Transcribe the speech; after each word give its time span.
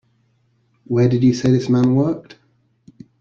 Where 0.85 1.07
did 1.07 1.23
you 1.23 1.31
say 1.31 1.51
this 1.51 1.69
man 1.69 1.93
worked? 1.93 2.39